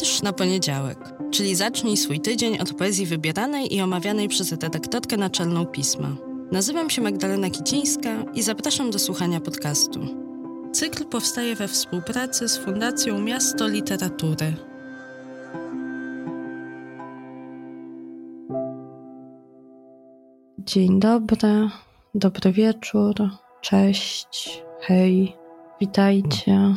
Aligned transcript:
Wiersz 0.00 0.22
na 0.22 0.32
poniedziałek, 0.32 0.98
czyli 1.30 1.54
zacznij 1.54 1.96
swój 1.96 2.20
tydzień 2.20 2.58
od 2.58 2.74
poezji 2.74 3.06
wybieranej 3.06 3.74
i 3.74 3.80
omawianej 3.80 4.28
przez 4.28 4.52
redaktorkę 4.52 5.16
naczelną 5.16 5.66
pisma. 5.66 6.08
Nazywam 6.52 6.90
się 6.90 7.02
Magdalena 7.02 7.50
Kicińska 7.50 8.10
i 8.34 8.42
zapraszam 8.42 8.90
do 8.90 8.98
słuchania 8.98 9.40
podcastu. 9.40 10.00
Cykl 10.72 11.04
powstaje 11.04 11.54
we 11.54 11.68
współpracy 11.68 12.48
z 12.48 12.58
Fundacją 12.58 13.20
Miasto 13.20 13.68
Literatury. 13.68 14.54
Dzień 20.58 21.00
dobry, 21.00 21.68
dobry 22.14 22.52
wieczór, 22.52 23.14
cześć, 23.60 24.62
hej, 24.80 25.36
witajcie. 25.80 26.74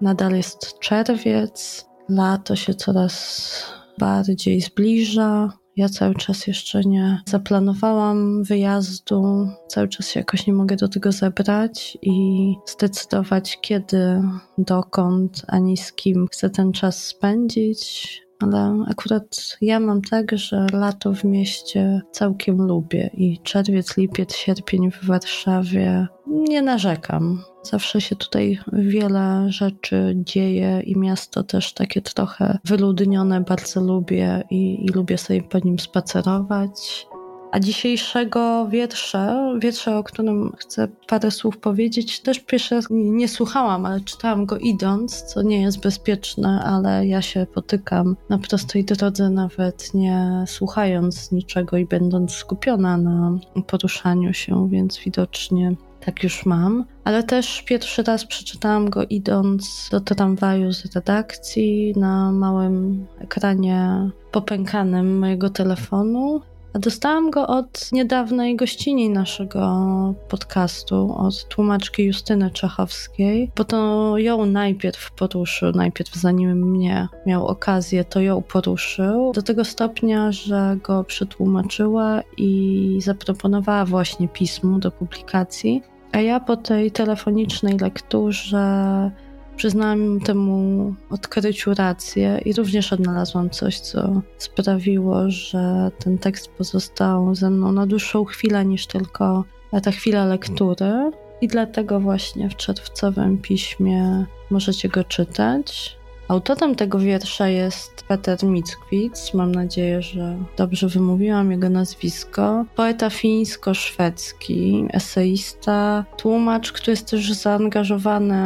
Nadal 0.00 0.32
jest 0.32 0.78
czerwiec, 0.78 1.86
lato 2.08 2.56
się 2.56 2.74
coraz 2.74 3.76
bardziej 3.98 4.60
zbliża. 4.60 5.52
Ja 5.76 5.88
cały 5.88 6.14
czas 6.14 6.46
jeszcze 6.46 6.80
nie 6.80 7.20
zaplanowałam 7.26 8.44
wyjazdu, 8.44 9.48
cały 9.68 9.88
czas 9.88 10.08
się 10.08 10.20
jakoś 10.20 10.46
nie 10.46 10.52
mogę 10.52 10.76
do 10.76 10.88
tego 10.88 11.12
zebrać 11.12 11.98
i 12.02 12.54
zdecydować, 12.66 13.58
kiedy, 13.60 14.22
dokąd, 14.58 15.42
ani 15.48 15.76
z 15.76 15.92
kim 15.92 16.26
chcę 16.30 16.50
ten 16.50 16.72
czas 16.72 17.06
spędzić. 17.06 18.25
Ale 18.40 18.84
akurat 18.88 19.56
ja 19.60 19.80
mam 19.80 20.02
tak, 20.02 20.38
że 20.38 20.66
lato 20.72 21.12
w 21.12 21.24
mieście 21.24 22.00
całkiem 22.12 22.62
lubię 22.62 23.10
i 23.14 23.38
czerwiec, 23.42 23.96
lipiec, 23.96 24.34
sierpień 24.34 24.90
w 24.90 25.06
Warszawie 25.06 26.06
nie 26.26 26.62
narzekam. 26.62 27.42
Zawsze 27.62 28.00
się 28.00 28.16
tutaj 28.16 28.58
wiele 28.72 29.46
rzeczy 29.48 30.14
dzieje 30.16 30.80
i 30.84 30.98
miasto 30.98 31.42
też 31.42 31.72
takie 31.72 32.02
trochę 32.02 32.58
wyludnione 32.64 33.40
bardzo 33.40 33.80
lubię 33.80 34.44
i, 34.50 34.84
i 34.84 34.88
lubię 34.88 35.18
sobie 35.18 35.42
po 35.42 35.58
nim 35.58 35.78
spacerować. 35.78 37.06
A 37.52 37.60
dzisiejszego 37.60 38.68
wiersza, 38.68 39.52
wiersza, 39.58 39.98
o 39.98 40.02
którym 40.02 40.52
chcę 40.58 40.88
parę 41.06 41.30
słów 41.30 41.58
powiedzieć, 41.58 42.20
też 42.20 42.38
pierwszy 42.38 42.74
raz 42.74 42.86
nie 42.90 43.28
słuchałam, 43.28 43.86
ale 43.86 44.00
czytałam 44.00 44.46
go 44.46 44.58
idąc, 44.58 45.22
co 45.22 45.42
nie 45.42 45.62
jest 45.62 45.80
bezpieczne, 45.80 46.62
ale 46.64 47.06
ja 47.06 47.22
się 47.22 47.46
potykam 47.54 48.16
na 48.28 48.38
prostej 48.38 48.84
drodze, 48.84 49.30
nawet 49.30 49.94
nie 49.94 50.44
słuchając 50.46 51.32
niczego 51.32 51.76
i 51.76 51.86
będąc 51.86 52.32
skupiona 52.32 52.96
na 52.96 53.38
poruszaniu 53.66 54.34
się, 54.34 54.68
więc 54.70 54.98
widocznie 54.98 55.76
tak 56.00 56.22
już 56.22 56.46
mam, 56.46 56.84
ale 57.04 57.22
też 57.22 57.62
pierwszy 57.62 58.02
raz 58.02 58.26
przeczytałam 58.26 58.90
go 58.90 59.04
idąc 59.04 59.88
do 59.90 60.00
tramwaju 60.00 60.72
z 60.72 60.94
redakcji 60.94 61.92
na 61.96 62.32
małym 62.32 63.06
ekranie 63.18 64.10
popękanym 64.32 65.18
mojego 65.18 65.50
telefonu. 65.50 66.40
Dostałam 66.78 67.30
go 67.30 67.46
od 67.46 67.92
niedawnej 67.92 68.56
gościni 68.56 69.10
naszego 69.10 70.14
podcastu, 70.28 71.14
od 71.18 71.48
tłumaczki 71.48 72.04
Justyny 72.04 72.50
Czechowskiej, 72.50 73.50
bo 73.56 73.64
to 73.64 74.18
ją 74.18 74.46
najpierw 74.46 75.12
poruszył, 75.12 75.72
najpierw 75.72 76.14
zanim 76.14 76.70
mnie 76.70 77.08
miał 77.26 77.46
okazję, 77.46 78.04
to 78.04 78.20
ją 78.20 78.42
poruszył, 78.42 79.32
do 79.32 79.42
tego 79.42 79.64
stopnia, 79.64 80.32
że 80.32 80.76
go 80.82 81.04
przetłumaczyła 81.04 82.22
i 82.36 82.98
zaproponowała 83.02 83.84
właśnie 83.84 84.28
pismo 84.28 84.78
do 84.78 84.90
publikacji. 84.90 85.82
A 86.12 86.20
ja 86.20 86.40
po 86.40 86.56
tej 86.56 86.90
telefonicznej 86.90 87.78
lekturze 87.78 89.10
przyznałam 89.56 90.20
temu 90.20 90.94
odkryciu 91.10 91.74
rację 91.74 92.40
i 92.44 92.52
również 92.52 92.92
odnalazłam 92.92 93.50
coś, 93.50 93.80
co 93.80 94.22
sprawiło, 94.38 95.30
że 95.30 95.90
ten 95.98 96.18
tekst 96.18 96.48
pozostał 96.48 97.34
ze 97.34 97.50
mną 97.50 97.72
na 97.72 97.86
dłuższą 97.86 98.24
chwilę 98.24 98.64
niż 98.64 98.86
tylko 98.86 99.44
ta 99.82 99.90
chwila 99.90 100.24
lektury. 100.24 101.10
I 101.40 101.48
dlatego 101.48 102.00
właśnie 102.00 102.50
w 102.50 102.56
czerwcowym 102.56 103.38
piśmie 103.38 104.26
możecie 104.50 104.88
go 104.88 105.04
czytać. 105.04 105.96
Autorem 106.28 106.74
tego 106.74 106.98
wiersza 106.98 107.48
jest 107.48 108.04
Peter 108.08 108.44
Mickwitz. 108.44 109.34
Mam 109.34 109.52
nadzieję, 109.52 110.02
że 110.02 110.36
dobrze 110.56 110.88
wymówiłam 110.88 111.50
jego 111.50 111.70
nazwisko. 111.70 112.64
Poeta 112.76 113.10
fińsko-szwedzki, 113.10 114.86
eseista, 114.92 116.04
tłumacz, 116.16 116.72
który 116.72 116.92
jest 116.92 117.10
też 117.10 117.32
zaangażowany 117.32 118.36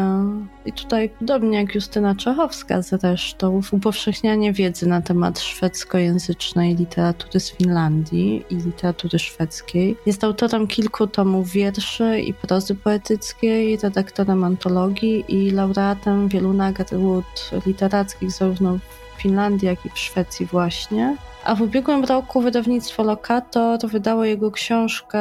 i 0.64 0.72
tutaj, 0.72 1.10
podobnie 1.18 1.58
jak 1.58 1.74
Justyna 1.74 2.14
Czechowska 2.14 2.82
zresztą, 2.82 3.62
w 3.62 3.74
upowszechnianie 3.74 4.52
wiedzy 4.52 4.88
na 4.88 5.02
temat 5.02 5.40
szwedzkojęzycznej 5.40 6.76
literatury 6.76 7.40
z 7.40 7.50
Finlandii 7.50 8.44
i 8.50 8.54
literatury 8.54 9.18
szwedzkiej. 9.18 9.96
Jest 10.06 10.24
autorem 10.24 10.66
kilku 10.66 11.06
tomów 11.06 11.50
wierszy 11.50 12.20
i 12.20 12.34
prozy 12.34 12.74
poetyckiej, 12.74 13.76
redaktorem 13.76 14.44
antologii 14.44 15.24
i 15.28 15.50
laureatem 15.50 16.28
wielu 16.28 16.52
nagród 16.52 17.50
literackich 17.66 18.30
zarówno 18.30 18.78
w 19.16 19.22
Finlandii, 19.22 19.68
jak 19.68 19.86
i 19.86 19.90
w 19.90 19.98
Szwecji 19.98 20.46
właśnie. 20.46 21.16
A 21.44 21.54
w 21.54 21.62
ubiegłym 21.62 22.04
roku 22.04 22.40
wydawnictwo 22.40 23.02
Lokator 23.02 23.78
wydało 23.88 24.24
jego 24.24 24.50
książkę 24.50 25.20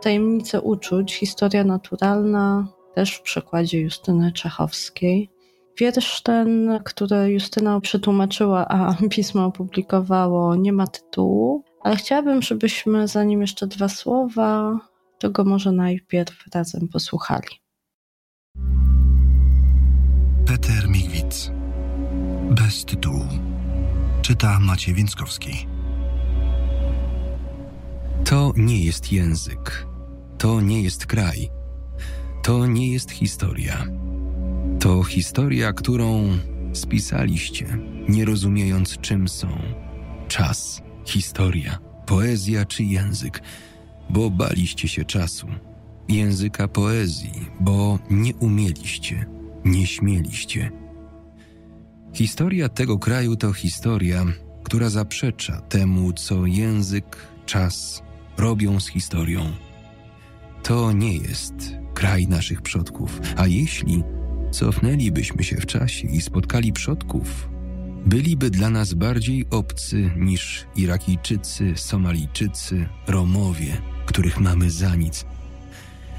Tajemnice 0.00 0.60
uczuć, 0.60 1.14
historia 1.14 1.64
naturalna, 1.64 2.66
też 2.98 3.14
w 3.14 3.22
przekładzie 3.22 3.80
Justyny 3.80 4.32
Czechowskiej. 4.32 5.30
Wiersz 5.80 6.22
ten, 6.22 6.80
który 6.84 7.30
Justyna 7.30 7.80
przetłumaczyła, 7.80 8.68
a 8.68 8.96
pismo 9.16 9.44
opublikowało, 9.44 10.56
nie 10.56 10.72
ma 10.72 10.86
tytułu, 10.86 11.64
ale 11.82 11.96
chciałabym, 11.96 12.42
żebyśmy 12.42 13.08
zanim 13.08 13.40
jeszcze 13.40 13.66
dwa 13.66 13.88
słowa, 13.88 14.78
to 15.18 15.30
go 15.30 15.44
może 15.44 15.72
najpierw 15.72 16.44
razem 16.54 16.88
posłuchali. 16.88 17.48
Peter 20.46 20.88
Migwitz. 20.88 21.50
Bez 22.50 22.84
tytułu. 22.84 23.24
Czyta 24.22 24.58
Maciej 24.60 24.94
Więckowski. 24.94 25.66
To 28.24 28.52
nie 28.56 28.84
jest 28.84 29.12
język. 29.12 29.86
To 30.38 30.60
nie 30.60 30.82
jest 30.82 31.06
kraj 31.06 31.57
to 32.42 32.66
nie 32.66 32.92
jest 32.92 33.10
historia. 33.10 33.86
To 34.80 35.02
historia, 35.02 35.72
którą 35.72 36.38
spisaliście, 36.72 37.78
nie 38.08 38.24
rozumiejąc 38.24 38.98
czym 38.98 39.28
są 39.28 39.48
czas, 40.28 40.82
historia, 41.06 41.78
poezja 42.06 42.64
czy 42.64 42.84
język, 42.84 43.42
bo 44.10 44.30
baliście 44.30 44.88
się 44.88 45.04
czasu, 45.04 45.46
języka 46.08 46.68
poezji, 46.68 47.50
bo 47.60 47.98
nie 48.10 48.34
umieliście, 48.34 49.26
nie 49.64 49.86
śmieliście. 49.86 50.70
Historia 52.12 52.68
tego 52.68 52.98
kraju 52.98 53.36
to 53.36 53.52
historia, 53.52 54.24
która 54.64 54.90
zaprzecza 54.90 55.60
temu, 55.60 56.12
co 56.12 56.46
język, 56.46 57.16
czas 57.46 58.02
robią 58.38 58.80
z 58.80 58.88
historią. 58.88 59.52
To 60.62 60.92
nie 60.92 61.16
jest 61.16 61.77
kraj 61.98 62.28
naszych 62.28 62.62
przodków, 62.62 63.20
a 63.36 63.46
jeśli 63.46 64.02
cofnęlibyśmy 64.50 65.44
się 65.44 65.56
w 65.56 65.66
czasie 65.66 66.08
i 66.08 66.20
spotkali 66.20 66.72
przodków, 66.72 67.48
byliby 68.06 68.50
dla 68.50 68.70
nas 68.70 68.94
bardziej 68.94 69.46
obcy 69.50 70.10
niż 70.16 70.66
Irakijczycy, 70.76 71.72
Somalijczycy, 71.76 72.88
Romowie, 73.06 73.76
których 74.06 74.40
mamy 74.40 74.70
za 74.70 74.96
nic. 74.96 75.26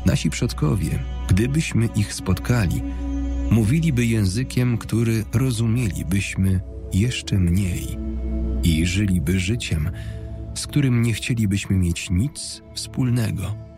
Nasi 0.06 0.30
przodkowie, 0.30 1.00
gdybyśmy 1.28 1.90
ich 1.96 2.14
spotkali, 2.14 2.82
mówiliby 3.52 4.06
językiem, 4.06 4.78
który 4.78 5.26
rozumielibyśmy 5.34 6.60
jeszcze 6.94 7.38
mniej 7.38 7.98
i 8.64 8.86
żyliby 8.86 9.40
życiem, 9.40 9.92
z 10.56 10.68
którym 10.68 11.02
nie 11.02 11.14
chcielibyśmy 11.14 11.76
mieć 11.76 12.10
nic 12.10 12.62
wspólnego. 12.74 13.69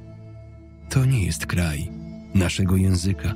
To 0.91 1.05
nie 1.05 1.25
jest 1.25 1.45
kraj 1.45 1.89
naszego 2.33 2.75
języka. 2.75 3.33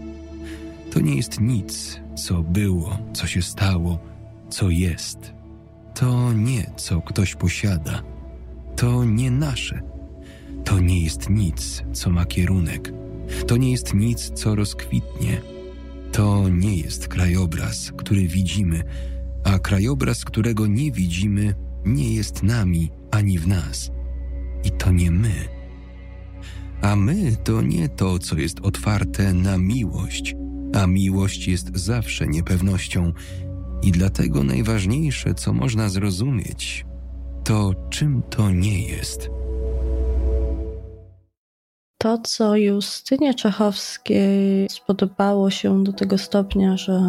To 0.91 0.99
nie 0.99 1.15
jest 1.15 1.39
nic, 1.39 2.01
co 2.15 2.43
było, 2.43 2.97
co 3.13 3.27
się 3.27 3.41
stało, 3.41 3.99
co 4.49 4.69
jest. 4.69 5.33
To 5.93 6.33
nie, 6.33 6.71
co 6.77 7.01
ktoś 7.01 7.35
posiada. 7.35 8.03
To 8.75 9.05
nie 9.05 9.31
nasze. 9.31 9.81
To 10.63 10.79
nie 10.79 11.01
jest 11.01 11.29
nic, 11.29 11.83
co 11.93 12.09
ma 12.09 12.25
kierunek. 12.25 12.93
To 13.47 13.57
nie 13.57 13.71
jest 13.71 13.93
nic, 13.93 14.29
co 14.29 14.55
rozkwitnie. 14.55 15.41
To 16.11 16.49
nie 16.49 16.77
jest 16.77 17.07
krajobraz, 17.07 17.91
który 17.97 18.27
widzimy, 18.27 18.83
a 19.43 19.59
krajobraz, 19.59 20.25
którego 20.25 20.67
nie 20.67 20.91
widzimy, 20.91 21.55
nie 21.85 22.13
jest 22.13 22.43
nami 22.43 22.91
ani 23.11 23.39
w 23.39 23.47
nas. 23.47 23.91
I 24.63 24.71
to 24.71 24.91
nie 24.91 25.11
my 25.11 25.54
a 26.85 26.95
my 26.95 27.35
to 27.43 27.61
nie 27.61 27.89
to, 27.89 28.19
co 28.19 28.37
jest 28.37 28.59
otwarte 28.59 29.33
na 29.33 29.57
miłość, 29.57 30.35
a 30.73 30.87
miłość 30.87 31.47
jest 31.47 31.77
zawsze 31.77 32.27
niepewnością 32.27 33.13
I 33.83 33.91
dlatego 33.91 34.43
najważniejsze, 34.43 35.33
co 35.33 35.53
można 35.53 35.89
zrozumieć, 35.89 36.85
to 37.43 37.73
czym 37.89 38.21
to 38.29 38.51
nie 38.51 38.81
jest. 38.81 39.29
To, 41.97 42.17
co 42.17 42.55
Justynie 42.55 43.33
Czechowskiej 43.33 44.69
spodobało 44.69 45.49
się 45.49 45.83
do 45.83 45.93
tego 45.93 46.17
stopnia, 46.17 46.77
że 46.77 47.01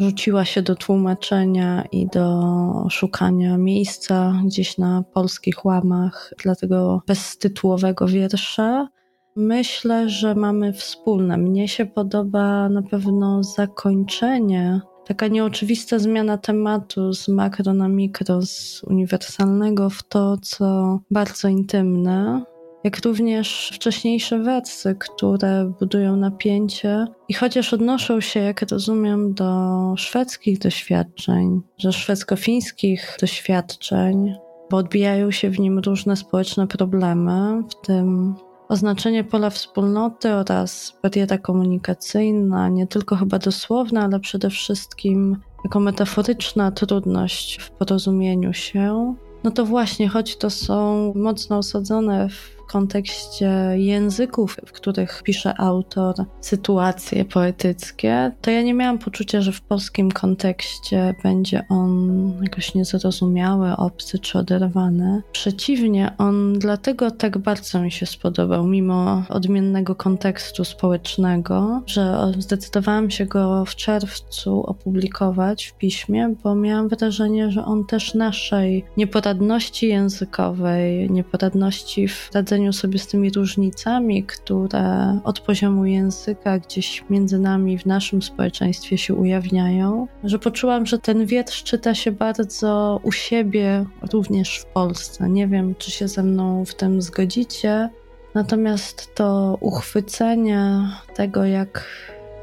rzuciła 0.00 0.44
się 0.44 0.62
do 0.62 0.74
tłumaczenia 0.74 1.84
i 1.92 2.06
do 2.06 2.42
szukania 2.90 3.58
miejsca 3.58 4.42
gdzieś 4.46 4.78
na 4.78 5.02
polskich 5.14 5.64
łamach 5.64 6.34
dla 6.42 6.54
tego 6.54 7.02
beztytułowego 7.06 8.06
wiersza. 8.06 8.88
Myślę, 9.36 10.08
że 10.08 10.34
mamy 10.34 10.72
wspólne. 10.72 11.36
Mnie 11.36 11.68
się 11.68 11.86
podoba 11.86 12.68
na 12.68 12.82
pewno 12.82 13.42
zakończenie, 13.42 14.80
taka 15.06 15.28
nieoczywista 15.28 15.98
zmiana 15.98 16.38
tematu 16.38 17.12
z 17.12 17.28
makro 17.28 17.74
na 17.74 17.88
mikro, 17.88 18.42
z 18.42 18.82
uniwersalnego 18.86 19.90
w 19.90 20.02
to, 20.02 20.36
co 20.42 20.98
bardzo 21.10 21.48
intymne 21.48 22.42
jak 22.84 23.04
również 23.04 23.70
wcześniejsze 23.74 24.38
wersy, 24.38 24.96
które 24.98 25.72
budują 25.80 26.16
napięcie 26.16 27.06
i 27.28 27.34
chociaż 27.34 27.74
odnoszą 27.74 28.20
się, 28.20 28.40
jak 28.40 28.62
rozumiem, 28.70 29.34
do 29.34 29.94
szwedzkich 29.96 30.58
doświadczeń, 30.58 31.60
że 31.78 31.92
szwedzko-fińskich 31.92 33.16
doświadczeń, 33.20 34.34
bo 34.70 34.76
odbijają 34.76 35.30
się 35.30 35.50
w 35.50 35.58
nim 35.60 35.78
różne 35.78 36.16
społeczne 36.16 36.66
problemy, 36.66 37.62
w 37.70 37.86
tym 37.86 38.34
oznaczenie 38.68 39.24
pola 39.24 39.50
wspólnoty 39.50 40.34
oraz 40.34 40.98
bariera 41.02 41.38
komunikacyjna, 41.38 42.68
nie 42.68 42.86
tylko 42.86 43.16
chyba 43.16 43.38
dosłowna, 43.38 44.04
ale 44.04 44.20
przede 44.20 44.50
wszystkim 44.50 45.36
jako 45.64 45.80
metaforyczna 45.80 46.72
trudność 46.72 47.60
w 47.60 47.70
porozumieniu 47.70 48.52
się, 48.52 49.14
no 49.44 49.50
to 49.50 49.64
właśnie, 49.64 50.08
choć 50.08 50.36
to 50.36 50.50
są 50.50 51.12
mocno 51.16 51.58
osadzone 51.58 52.28
w 52.28 52.57
kontekście 52.68 53.50
języków, 53.74 54.56
w 54.66 54.72
których 54.72 55.22
pisze 55.22 55.60
autor 55.60 56.14
sytuacje 56.40 57.24
poetyckie, 57.24 58.32
to 58.40 58.50
ja 58.50 58.62
nie 58.62 58.74
miałam 58.74 58.98
poczucia, 58.98 59.40
że 59.40 59.52
w 59.52 59.60
polskim 59.60 60.10
kontekście 60.10 61.14
będzie 61.22 61.62
on 61.68 62.32
jakoś 62.42 62.74
niezrozumiały, 62.74 63.76
obcy 63.76 64.18
czy 64.18 64.38
oderwany. 64.38 65.22
Przeciwnie, 65.32 66.12
on 66.18 66.52
dlatego 66.52 67.10
tak 67.10 67.38
bardzo 67.38 67.80
mi 67.80 67.90
się 67.90 68.06
spodobał, 68.06 68.66
mimo 68.66 69.22
odmiennego 69.28 69.94
kontekstu 69.94 70.64
społecznego, 70.64 71.82
że 71.86 72.32
zdecydowałam 72.38 73.10
się 73.10 73.26
go 73.26 73.64
w 73.64 73.74
czerwcu 73.76 74.62
opublikować 74.62 75.66
w 75.66 75.74
piśmie, 75.74 76.34
bo 76.42 76.54
miałam 76.54 76.88
wrażenie, 76.88 77.50
że 77.50 77.64
on 77.64 77.86
też 77.86 78.14
naszej 78.14 78.84
nieporadności 78.96 79.88
językowej, 79.88 81.10
nieporadności 81.10 82.08
w 82.08 82.30
radzeniu 82.34 82.57
radzeniu 82.58 82.72
sobie 82.72 82.98
z 82.98 83.06
tymi 83.06 83.30
różnicami, 83.30 84.24
które 84.24 85.18
od 85.24 85.40
poziomu 85.40 85.86
języka 85.86 86.58
gdzieś 86.58 87.04
między 87.10 87.38
nami 87.38 87.78
w 87.78 87.86
naszym 87.86 88.22
społeczeństwie 88.22 88.98
się 88.98 89.14
ujawniają, 89.14 90.08
że 90.24 90.38
poczułam, 90.38 90.86
że 90.86 90.98
ten 90.98 91.26
wiersz 91.26 91.62
czyta 91.62 91.94
się 91.94 92.12
bardzo 92.12 93.00
u 93.02 93.12
siebie, 93.12 93.84
również 94.12 94.58
w 94.58 94.64
Polsce. 94.66 95.28
Nie 95.28 95.48
wiem, 95.48 95.74
czy 95.74 95.90
się 95.90 96.08
ze 96.08 96.22
mną 96.22 96.64
w 96.64 96.74
tym 96.74 97.02
zgodzicie. 97.02 97.90
Natomiast 98.34 99.14
to 99.14 99.58
uchwycenie 99.60 100.80
tego, 101.14 101.44
jak 101.44 101.84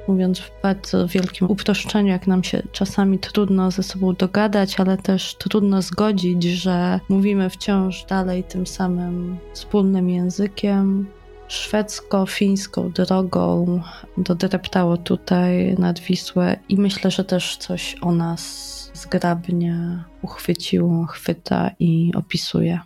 mówiąc 0.08 0.40
w 0.40 0.52
bardzo 0.64 1.08
wielkim 1.08 1.50
uproszczeniu, 1.50 2.08
jak 2.08 2.28
nam 2.28 2.44
się 2.44 2.62
czasami 2.72 3.20
trudno 3.20 3.72
ze 3.72 3.84
sobą 3.84 4.14
dogadać, 4.14 4.80
ale 4.80 4.98
też 4.98 5.36
trudno 5.36 5.82
zgodzić, 5.82 6.44
że 6.44 7.00
mówimy 7.10 7.50
wciąż 7.50 8.06
dalej 8.06 8.44
tym 8.44 8.68
samym 8.68 9.38
wspólnym 9.54 10.10
językiem. 10.10 11.08
Szwedzko-fińską 11.48 12.92
drogą 12.92 13.82
dodreptało 14.18 14.98
tutaj 14.98 15.76
nad 15.80 16.00
Wisłę 16.00 16.60
i 16.70 16.78
myślę, 16.78 17.12
że 17.12 17.24
też 17.24 17.58
coś 17.58 17.96
o 18.02 18.12
nas 18.12 18.92
zgrabnie 18.94 20.04
uchwyciło, 20.22 21.06
chwyta 21.06 21.72
i 21.80 22.12
opisuje. 22.16 22.80